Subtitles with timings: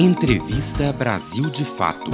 [0.00, 2.08] Entrevista Brasil de Fato.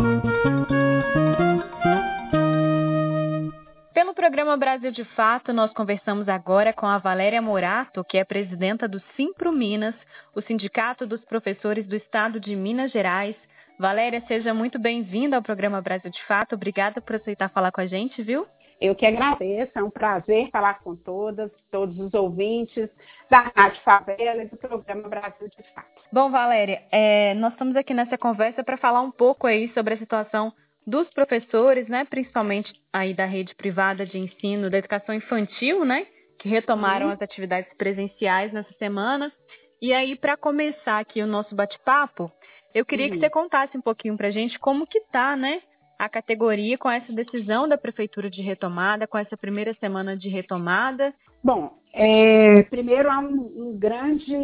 [3.92, 8.88] Pelo programa Brasil de Fato, nós conversamos agora com a Valéria Morato, que é presidenta
[8.88, 9.94] do Simpro Minas,
[10.34, 13.36] o Sindicato dos Professores do Estado de Minas Gerais.
[13.78, 16.54] Valéria, seja muito bem-vinda ao programa Brasil de Fato.
[16.54, 18.46] Obrigada por aceitar falar com a gente, viu?
[18.80, 22.90] Eu que agradeço, é um prazer falar com todas, todos os ouvintes
[23.30, 26.02] da Rádio Favela e do programa Brasil de Fato.
[26.12, 29.98] Bom, Valéria, é, nós estamos aqui nessa conversa para falar um pouco aí sobre a
[29.98, 30.52] situação
[30.86, 36.06] dos professores, né, principalmente aí da rede privada de ensino da educação infantil, né,
[36.38, 39.32] que retomaram as atividades presenciais nessa semana.
[39.80, 42.30] E aí, para começar aqui o nosso bate-papo,
[42.74, 45.62] eu queria que você contasse um pouquinho para a gente como que tá, né,
[45.98, 51.14] a categoria com essa decisão da prefeitura de retomada, com essa primeira semana de retomada?
[51.42, 54.34] Bom, é, primeiro há um, um grande,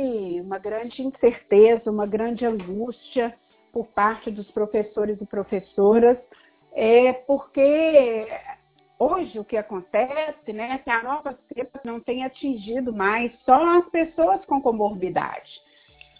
[0.40, 3.34] uma grande incerteza, uma grande angústia
[3.73, 6.18] por parte dos professores e professoras,
[6.73, 8.28] é porque
[8.98, 13.78] hoje o que acontece, né, é que a nova cepa não tem atingido mais só
[13.78, 15.51] as pessoas com comorbidade.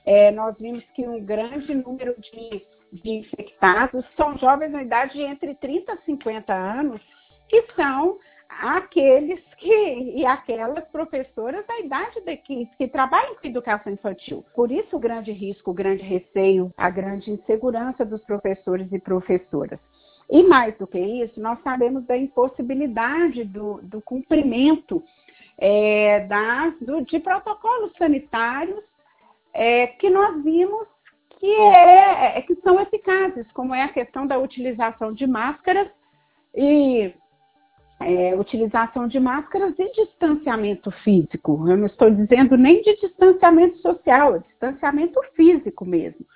[0.06, 5.22] É, nós vimos que um grande número de de infectados são jovens na idade de
[5.22, 7.00] entre 30 e 50 anos,
[7.48, 13.92] que são aqueles que e aquelas professoras da idade de que, que trabalham com educação
[13.92, 14.44] infantil.
[14.55, 19.78] Por isso o grande risco, o grande receio, a grande insegurança dos professores e professoras.
[20.28, 25.02] E mais do que isso, nós sabemos da impossibilidade do, do cumprimento
[25.58, 28.83] é, das, do, de protocolos sanitários
[29.52, 30.86] é, que nós vimos
[31.41, 35.88] que, é, é, que são eficazes, como é a questão da utilização de máscaras
[36.55, 37.14] e
[37.98, 41.66] é, utilização de máscaras e distanciamento físico.
[41.66, 46.27] Eu não estou dizendo nem de distanciamento social, é distanciamento físico mesmo.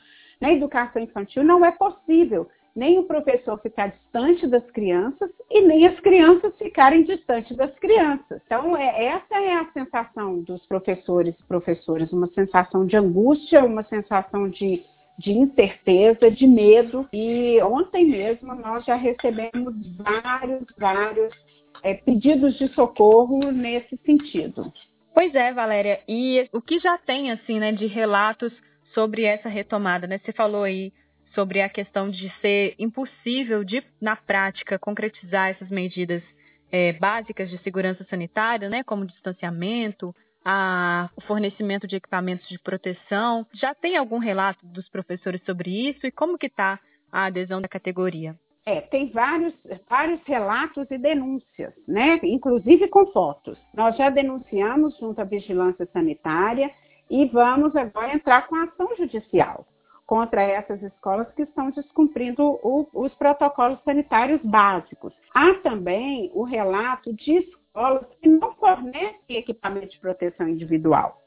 [0.41, 5.87] Na educação infantil não é possível nem o professor ficar distante das crianças e nem
[5.87, 8.43] as crianças ficarem distantes das crianças.
[8.45, 13.85] Então, é, essa é a sensação dos professores e professoras, uma sensação de angústia, uma
[13.85, 14.83] sensação de
[15.19, 17.09] de incerteza, de medo.
[17.13, 21.35] E ontem mesmo nós já recebemos vários, vários
[21.83, 24.73] é, pedidos de socorro nesse sentido.
[25.13, 26.01] Pois é, Valéria.
[26.09, 28.53] E o que já tem assim, né, de relatos
[28.93, 30.19] sobre essa retomada, né?
[30.19, 30.93] Você falou aí
[31.35, 36.23] sobre a questão de ser impossível de, na prática, concretizar essas medidas
[36.71, 40.15] é, básicas de segurança sanitária, né, como distanciamento,
[40.45, 43.47] a, o fornecimento de equipamentos de proteção.
[43.53, 46.79] Já tem algum relato dos professores sobre isso e como que está
[47.11, 48.37] a adesão da categoria?
[48.67, 49.53] É, tem vários,
[49.89, 52.19] vários relatos e denúncias, né?
[52.23, 53.59] Inclusive com fotos.
[53.75, 56.71] Nós já denunciamos junto à Vigilância Sanitária
[57.11, 59.67] e vamos agora entrar com ação judicial
[60.07, 65.15] contra essas escolas que estão descumprindo o, os protocolos sanitários básicos.
[65.35, 71.21] Há também o relato de escolas que não fornecem equipamento de proteção individual.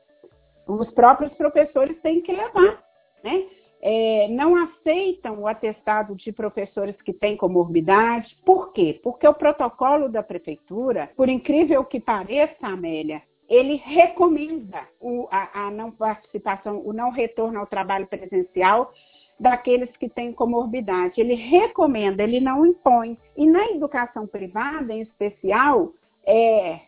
[0.66, 2.82] Os próprios professores têm que levar,
[3.24, 3.46] né?
[3.80, 8.36] É, não aceitam o atestado de professores que têm comorbidade.
[8.44, 9.00] Por quê?
[9.04, 15.72] Porque o protocolo da prefeitura, por incrível que pareça, Amélia, ele recomenda o, a, a
[15.72, 18.92] não participação, o não retorno ao trabalho presencial
[19.40, 21.22] daqueles que têm comorbidade.
[21.22, 23.18] Ele recomenda, ele não impõe.
[23.38, 25.94] E na educação privada, em especial,
[26.28, 26.82] é,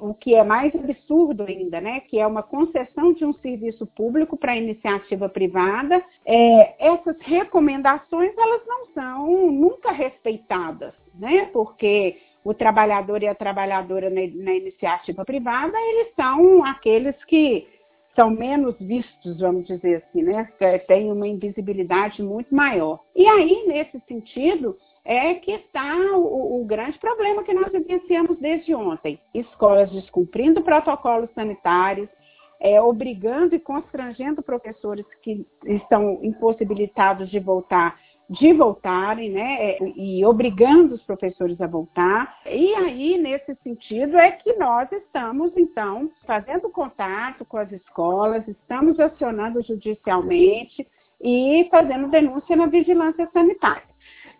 [0.00, 4.36] o que é mais absurdo ainda, né, que é uma concessão de um serviço público
[4.36, 13.22] para iniciativa privada, é, essas recomendações elas não são nunca respeitadas, né, porque o trabalhador
[13.22, 17.66] e a trabalhadora na, na iniciativa privada eles são aqueles que
[18.14, 20.48] são menos vistos, vamos dizer assim, né,
[20.86, 23.00] tem uma invisibilidade muito maior.
[23.14, 28.74] E aí nesse sentido é que está o, o, grande problema que nós vivenciamos desde
[28.74, 29.20] ontem.
[29.34, 32.08] Escolas descumprindo protocolos sanitários,
[32.58, 40.24] é, obrigando e constrangendo professores que estão impossibilitados de voltar, de voltarem, né, é, e
[40.24, 42.38] obrigando os professores a voltar.
[42.46, 48.98] E aí, nesse sentido, é que nós estamos, então, fazendo contato com as escolas, estamos
[48.98, 50.86] acionando judicialmente
[51.20, 53.93] e fazendo denúncia na vigilância sanitária.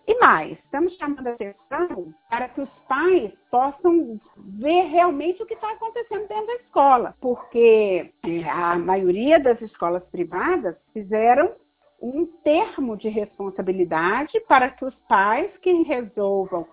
[0.06, 5.54] E mais, estamos chamando a atenção para que os pais possam ver realmente o que
[5.54, 11.52] está acontecendo dentro da escola, porque é, a maioria das escolas privadas fizeram
[12.02, 16.66] um termo de responsabilidade para que os pais que resolvam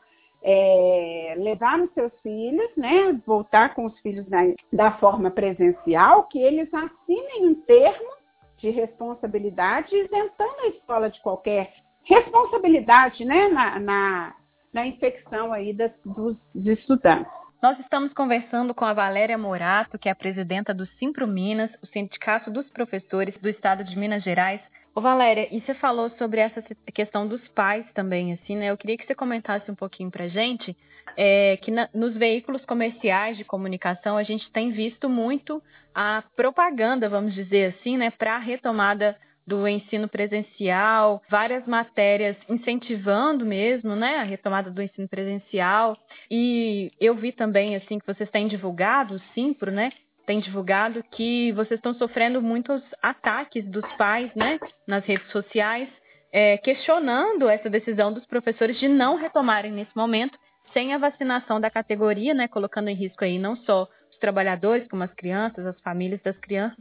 [0.44, 4.42] é, levar os seus filhos, né, voltar com os filhos na,
[4.74, 8.12] da forma presencial, que eles assinem um termo
[8.58, 14.36] de responsabilidade, isentando a escola de qualquer responsabilidade né, na, na,
[14.74, 17.32] na infecção aí das, dos estudantes.
[17.62, 21.86] Nós estamos conversando com a Valéria Morato, que é a presidenta do Simpro Minas, o
[21.88, 24.60] Sindicato dos Professores do Estado de Minas Gerais.
[24.96, 26.62] Ô Valéria, e você falou sobre essa
[26.94, 28.72] questão dos pais também, assim, né?
[28.72, 30.76] Eu queria que você comentasse um pouquinho pra gente,
[31.16, 35.62] é, que na, nos veículos comerciais de comunicação a gente tem visto muito
[35.94, 39.16] a propaganda, vamos dizer assim, né, para a retomada
[39.52, 45.98] do ensino presencial, várias matérias incentivando mesmo, né, a retomada do ensino presencial.
[46.30, 49.92] E eu vi também assim que vocês têm divulgado, o Simpro, né,
[50.26, 54.58] tem divulgado que vocês estão sofrendo muitos ataques dos pais, né,
[54.88, 55.90] nas redes sociais,
[56.32, 60.40] é, questionando essa decisão dos professores de não retomarem nesse momento
[60.72, 65.04] sem a vacinação da categoria, né, colocando em risco aí não só os trabalhadores, como
[65.04, 66.80] as crianças, as famílias das crianças,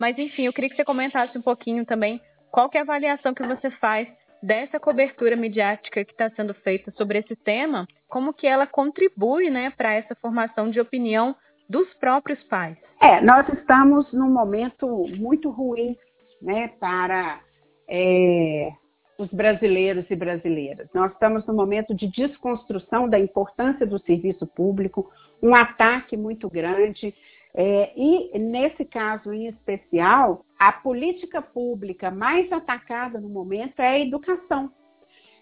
[0.00, 2.20] mas, enfim, eu queria que você comentasse um pouquinho também
[2.50, 4.08] qual que é a avaliação que você faz
[4.42, 9.70] dessa cobertura midiática que está sendo feita sobre esse tema, como que ela contribui né,
[9.76, 11.36] para essa formação de opinião
[11.68, 12.78] dos próprios pais.
[13.00, 15.94] É, nós estamos num momento muito ruim
[16.40, 17.40] né, para
[17.86, 18.70] é,
[19.18, 20.88] os brasileiros e brasileiras.
[20.94, 25.10] Nós estamos num momento de desconstrução da importância do serviço público,
[25.42, 27.14] um ataque muito grande
[27.54, 34.00] é, e, nesse caso em especial, a política pública mais atacada no momento é a
[34.00, 34.70] educação.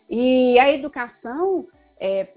[0.08, 1.66] E a educação
[2.00, 2.28] é,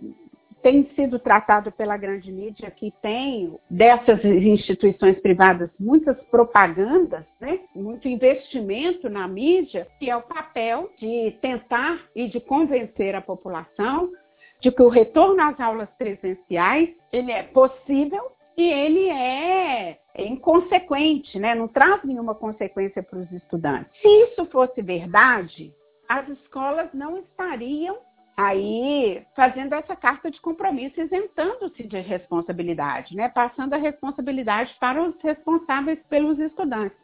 [0.62, 7.62] tem sido tratada pela grande mídia, que tem dessas instituições privadas muitas propagandas, né?
[7.74, 14.12] muito investimento na mídia, que é o papel de tentar e de convencer a população
[14.60, 21.40] de que o retorno às aulas presenciais ele é possível e ele é, é inconsequente,
[21.40, 21.56] né?
[21.56, 23.92] não traz nenhuma consequência para os estudantes.
[24.02, 25.74] Se isso fosse verdade,
[26.08, 27.98] as escolas não estariam
[28.36, 33.30] aí fazendo essa carta de compromisso, isentando-se de responsabilidade, né?
[33.30, 36.98] passando a responsabilidade para os responsáveis pelos estudantes.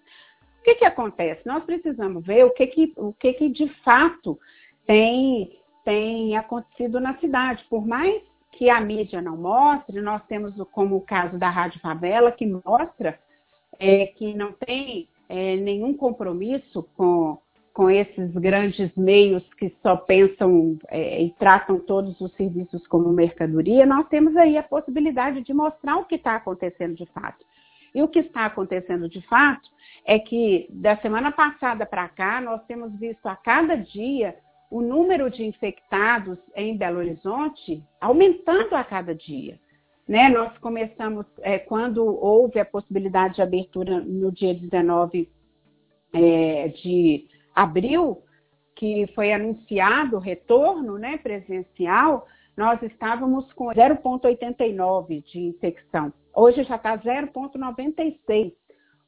[0.59, 1.41] O que, que acontece?
[1.45, 4.37] Nós precisamos ver o que, que, o que, que de fato
[4.85, 7.63] tem, tem acontecido na cidade.
[7.69, 8.21] Por mais
[8.57, 13.19] que a mídia não mostre, nós temos como o caso da Rádio Favela, que mostra
[13.79, 17.37] é, que não tem é, nenhum compromisso com,
[17.71, 23.85] com esses grandes meios que só pensam é, e tratam todos os serviços como mercadoria,
[23.85, 27.45] nós temos aí a possibilidade de mostrar o que está acontecendo de fato.
[27.93, 29.69] E o que está acontecendo de fato
[30.03, 34.35] é que da semana passada para cá, nós temos visto a cada dia
[34.69, 39.59] o número de infectados em Belo Horizonte aumentando a cada dia.
[40.07, 40.29] Né?
[40.29, 45.29] Nós começamos, é, quando houve a possibilidade de abertura no dia 19
[46.13, 48.23] é, de abril,
[48.75, 56.13] que foi anunciado o retorno né, presencial, nós estávamos com 0,89 de infecção.
[56.33, 58.53] Hoje já está 0,96,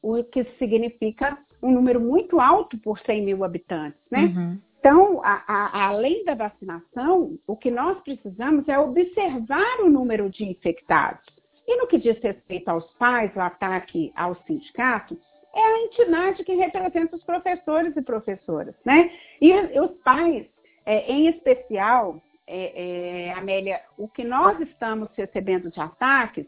[0.02, 4.24] o que significa um número muito alto por 100 mil habitantes, né?
[4.24, 4.58] Uhum.
[4.80, 10.42] Então, a, a, além da vacinação, o que nós precisamos é observar o número de
[10.42, 11.22] infectados.
[11.68, 15.18] E no que diz respeito aos pais, o ataque ao sindicato,
[15.54, 19.12] é a entidade que representa os professores e professoras, né?
[19.40, 20.46] E, os pais,
[20.86, 26.46] é, em especial, é, é, Amélia, o que nós estamos recebendo de ataques,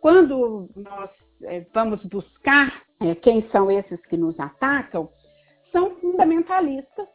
[0.00, 1.10] quando nós
[1.42, 5.10] é, vamos buscar é, quem são esses que nos atacam,
[5.72, 7.08] são fundamentalistas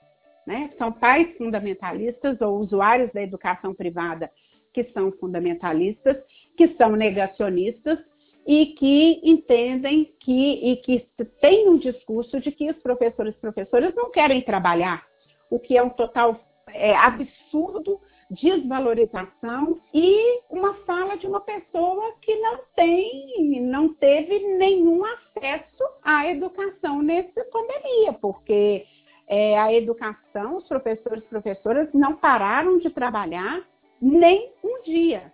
[0.47, 0.71] né?
[0.77, 4.31] São pais fundamentalistas ou usuários da educação privada
[4.73, 6.15] que são fundamentalistas,
[6.55, 7.99] que são negacionistas
[8.47, 11.05] e que entendem que e que
[11.41, 15.03] têm um discurso de que os professores e professoras não querem trabalhar,
[15.49, 16.39] o que é um total
[16.69, 17.99] é, absurdo,
[18.29, 26.29] desvalorização e uma fala de uma pessoa que não tem, não teve nenhum acesso à
[26.29, 28.85] educação nessa pandemia, porque
[29.27, 33.61] é, a educação, os professores e professoras não pararam de trabalhar
[34.01, 35.31] nem um dia.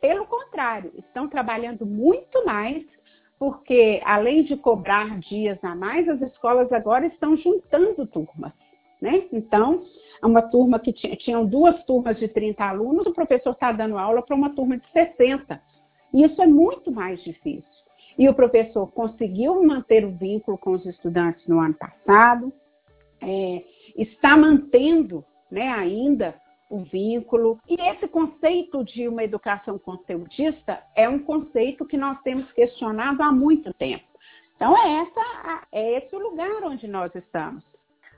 [0.00, 2.84] Pelo contrário, estão trabalhando muito mais,
[3.38, 8.52] porque além de cobrar dias a mais, as escolas agora estão juntando turmas.
[9.00, 9.24] Né?
[9.32, 9.84] Então,
[10.22, 14.22] uma turma que tinha, tinham duas turmas de 30 alunos, o professor está dando aula
[14.22, 15.60] para uma turma de 60.
[16.12, 17.64] E isso é muito mais difícil.
[18.16, 22.52] E o professor conseguiu manter o vínculo com os estudantes no ano passado,
[23.26, 23.64] é,
[23.96, 26.34] está mantendo né, ainda
[26.70, 27.58] o vínculo.
[27.68, 33.30] E esse conceito de uma educação conteudista é um conceito que nós temos questionado há
[33.30, 34.04] muito tempo.
[34.56, 37.62] Então, é, essa, é esse o lugar onde nós estamos.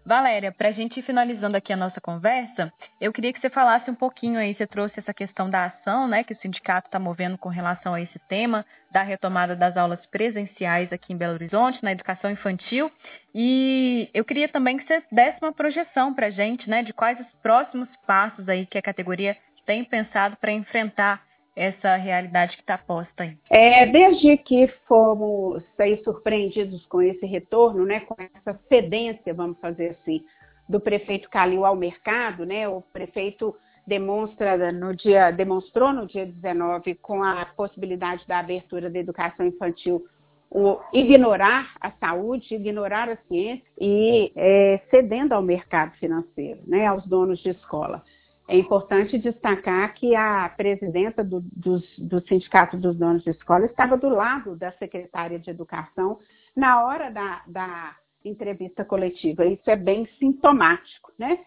[0.07, 3.91] Valéria, para a gente ir finalizando aqui a nossa conversa, eu queria que você falasse
[3.91, 7.37] um pouquinho aí, você trouxe essa questão da ação, né, que o sindicato está movendo
[7.37, 11.91] com relação a esse tema, da retomada das aulas presenciais aqui em Belo Horizonte, na
[11.91, 12.89] educação infantil,
[13.35, 17.19] e eu queria também que você desse uma projeção para a gente, né, de quais
[17.19, 19.37] os próximos passos aí que a categoria
[19.67, 21.26] tem pensado para enfrentar
[21.57, 23.37] essa realidade que está posta aí?
[23.51, 29.97] É, desde que fomos aí surpreendidos com esse retorno, né, com essa cedência, vamos fazer
[29.99, 30.23] assim,
[30.69, 36.97] do prefeito Calil ao mercado, né, o prefeito demonstra no dia, demonstrou no dia 19
[36.97, 40.05] com a possibilidade da abertura da educação infantil
[40.51, 47.05] o ignorar a saúde, ignorar a ciência e é, cedendo ao mercado financeiro, né, aos
[47.07, 48.03] donos de escola.
[48.49, 53.97] É importante destacar que a presidenta do, do, do, Sindicato dos Donos de Escola estava
[53.97, 56.21] do lado da secretária de Educação
[56.55, 59.45] na hora da, da entrevista coletiva.
[59.45, 61.41] Isso é bem sintomático, né?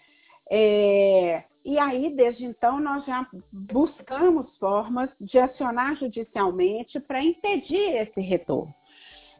[0.51, 8.19] É, e aí, desde então, nós já buscamos formas de acionar judicialmente para impedir esse
[8.19, 8.73] retorno.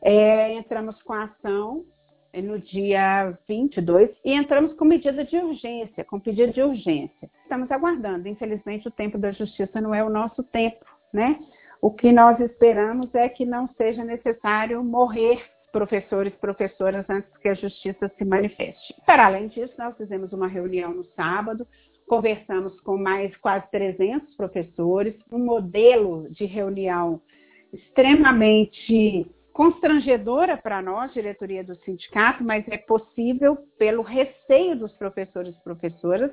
[0.02, 1.84] É, entramos com a ação
[2.34, 7.30] no dia 22 e entramos com medida de urgência, com pedido de urgência.
[7.44, 8.28] Estamos aguardando.
[8.28, 11.40] Infelizmente, o tempo da justiça não é o nosso tempo, né?
[11.82, 17.54] O que nós esperamos é que não seja necessário morrer professores professoras antes que a
[17.54, 18.94] justiça se manifeste.
[19.06, 21.66] Para além disso, nós fizemos uma reunião no sábado,
[22.08, 27.22] conversamos com mais quase 300 professores, um modelo de reunião
[27.72, 35.64] extremamente constrangedora para nós, diretoria do sindicato, mas é possível pelo receio dos professores e
[35.64, 36.32] professoras,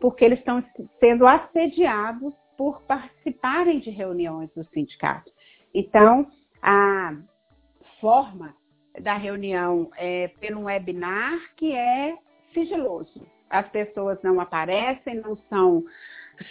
[0.00, 0.64] porque eles estão
[1.00, 5.30] sendo assediados por participarem de reuniões do sindicato.
[5.74, 6.30] Então,
[6.62, 7.16] a
[8.00, 8.54] forma
[9.00, 12.16] da reunião é pelo webinar, que é
[12.52, 13.26] sigiloso.
[13.48, 15.84] As pessoas não aparecem, não são,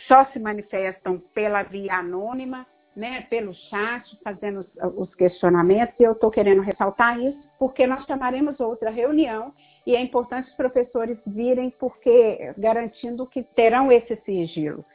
[0.08, 6.12] só se manifestam pela via anônima, né, pelo chat, fazendo os, os questionamentos, e eu
[6.12, 9.53] estou querendo ressaltar isso, porque nós chamaremos outra reunião
[9.86, 14.86] e é importante os professores virem, porque garantindo que terão esse sigilo.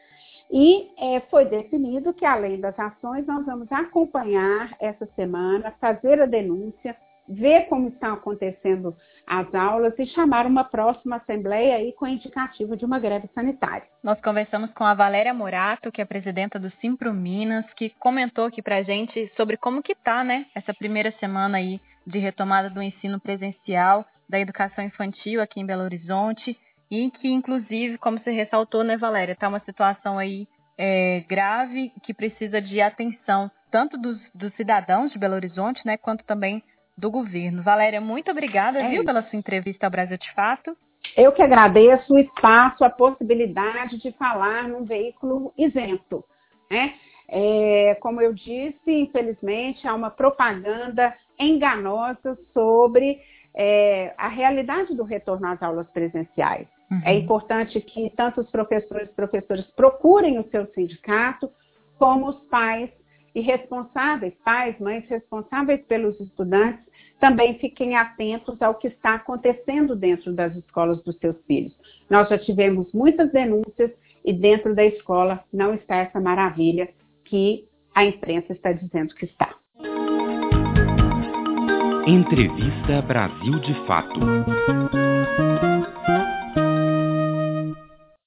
[0.50, 6.26] E é, foi definido que, além das ações, nós vamos acompanhar essa semana, fazer a
[6.26, 6.96] denúncia,
[7.28, 12.84] ver como estão acontecendo as aulas e chamar uma próxima assembleia aí com indicativo de
[12.84, 13.86] uma greve sanitária.
[14.02, 18.62] Nós conversamos com a Valéria Morato, que é presidenta do Simpro Minas, que comentou aqui
[18.62, 23.18] pra gente sobre como que tá, né, essa primeira semana aí de retomada do ensino
[23.18, 26.56] presencial da educação infantil aqui em Belo Horizonte
[26.90, 30.46] e que, inclusive, como você ressaltou, né, Valéria, tá uma situação aí
[30.78, 36.24] é, grave que precisa de atenção tanto dos, dos cidadãos de Belo Horizonte, né, quanto
[36.24, 36.62] também
[36.96, 37.62] do governo.
[37.62, 40.76] Valéria, muito obrigada, é viu, pela sua entrevista ao Brasil de Fato.
[41.16, 46.24] Eu que agradeço o espaço, a possibilidade de falar num veículo isento.
[46.70, 46.94] Né?
[47.28, 53.20] É, como eu disse, infelizmente, há uma propaganda enganosa sobre
[53.54, 56.66] é, a realidade do retorno às aulas presenciais.
[56.90, 57.00] Uhum.
[57.04, 61.50] É importante que tanto os professores e professores procurem o seu sindicato,
[61.98, 62.90] como os pais
[63.36, 66.80] e responsáveis, pais, mães responsáveis pelos estudantes,
[67.20, 71.76] também fiquem atentos ao que está acontecendo dentro das escolas dos seus filhos.
[72.08, 73.90] Nós já tivemos muitas denúncias
[74.24, 76.88] e dentro da escola não está essa maravilha
[77.26, 79.54] que a imprensa está dizendo que está.
[82.06, 84.18] Entrevista Brasil de Fato.